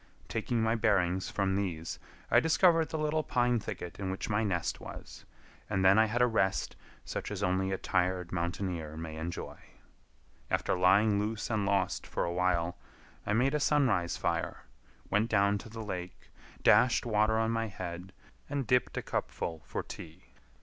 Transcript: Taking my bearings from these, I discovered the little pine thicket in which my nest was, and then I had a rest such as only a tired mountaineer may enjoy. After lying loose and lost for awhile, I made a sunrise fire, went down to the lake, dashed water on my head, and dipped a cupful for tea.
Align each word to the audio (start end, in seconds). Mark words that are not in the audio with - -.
Taking 0.27 0.63
my 0.63 0.73
bearings 0.73 1.29
from 1.29 1.55
these, 1.55 1.99
I 2.31 2.39
discovered 2.39 2.89
the 2.89 2.97
little 2.97 3.21
pine 3.21 3.59
thicket 3.59 3.99
in 3.99 4.09
which 4.09 4.31
my 4.31 4.43
nest 4.43 4.79
was, 4.79 5.25
and 5.69 5.85
then 5.85 5.99
I 5.99 6.05
had 6.07 6.23
a 6.23 6.25
rest 6.25 6.75
such 7.05 7.29
as 7.29 7.43
only 7.43 7.71
a 7.71 7.77
tired 7.77 8.31
mountaineer 8.31 8.97
may 8.97 9.15
enjoy. 9.17 9.59
After 10.49 10.75
lying 10.75 11.19
loose 11.19 11.51
and 11.51 11.67
lost 11.67 12.07
for 12.07 12.23
awhile, 12.25 12.79
I 13.27 13.33
made 13.33 13.53
a 13.53 13.59
sunrise 13.59 14.17
fire, 14.17 14.63
went 15.11 15.29
down 15.29 15.59
to 15.59 15.69
the 15.69 15.83
lake, 15.83 16.31
dashed 16.63 17.05
water 17.05 17.37
on 17.37 17.51
my 17.51 17.67
head, 17.67 18.11
and 18.49 18.65
dipped 18.65 18.97
a 18.97 19.03
cupful 19.03 19.61
for 19.67 19.83
tea. 19.83 20.33